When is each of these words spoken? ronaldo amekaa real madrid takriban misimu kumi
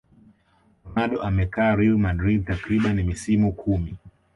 ronaldo 0.85 1.17
amekaa 1.27 1.75
real 1.75 1.97
madrid 1.97 2.45
takriban 2.45 3.03
misimu 3.03 3.51
kumi 3.53 3.95